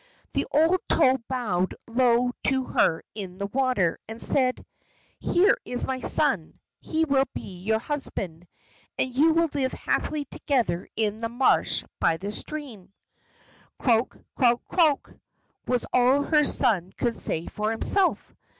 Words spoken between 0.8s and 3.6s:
toad bowed low to her in the